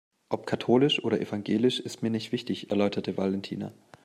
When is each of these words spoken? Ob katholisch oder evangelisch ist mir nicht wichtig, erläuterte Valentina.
Ob 0.29 0.47
katholisch 0.47 1.03
oder 1.03 1.21
evangelisch 1.21 1.79
ist 1.79 2.01
mir 2.01 2.09
nicht 2.09 2.31
wichtig, 2.31 2.71
erläuterte 2.71 3.17
Valentina. 3.17 3.71